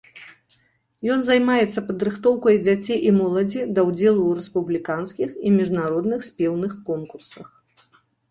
Ён 1.15 1.19
займаецца 1.25 1.83
падрыхтоўкай 1.89 2.55
дзяцей 2.67 2.97
і 3.09 3.11
моладзі 3.19 3.59
да 3.75 3.81
ўдзелу 3.89 4.21
ў 4.27 4.31
рэспубліканскіх 4.39 5.29
і 5.49 5.53
міжнародных 5.61 6.19
спеўных 6.31 6.71
конкурсах. 6.89 7.47